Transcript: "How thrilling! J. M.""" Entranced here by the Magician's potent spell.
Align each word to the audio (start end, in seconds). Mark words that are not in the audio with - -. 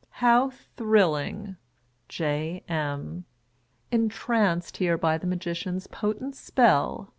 "How 0.24 0.48
thrilling! 0.48 1.56
J. 2.08 2.64
M.""" 2.66 3.26
Entranced 4.02 4.78
here 4.78 4.96
by 4.96 5.18
the 5.18 5.26
Magician's 5.26 5.86
potent 5.86 6.34
spell. 6.34 7.12